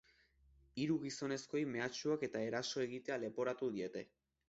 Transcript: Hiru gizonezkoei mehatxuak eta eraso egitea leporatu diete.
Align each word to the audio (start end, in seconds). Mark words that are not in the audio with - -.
Hiru 0.83 0.95
gizonezkoei 1.03 1.63
mehatxuak 1.75 2.27
eta 2.31 2.45
eraso 2.49 2.85
egitea 2.89 3.23
leporatu 3.27 3.75
diete. 3.81 4.09